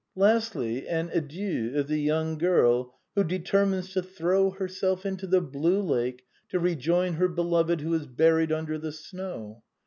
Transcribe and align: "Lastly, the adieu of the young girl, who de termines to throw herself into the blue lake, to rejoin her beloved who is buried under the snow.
"Lastly, 0.15 0.79
the 0.79 1.09
adieu 1.15 1.75
of 1.77 1.87
the 1.87 2.01
young 2.01 2.39
girl, 2.39 2.95
who 3.13 3.23
de 3.23 3.37
termines 3.37 3.93
to 3.93 4.01
throw 4.01 4.49
herself 4.49 5.05
into 5.05 5.27
the 5.27 5.41
blue 5.41 5.79
lake, 5.79 6.25
to 6.49 6.57
rejoin 6.57 7.13
her 7.13 7.27
beloved 7.27 7.81
who 7.81 7.93
is 7.93 8.07
buried 8.07 8.51
under 8.51 8.79
the 8.79 8.91
snow. 8.93 9.61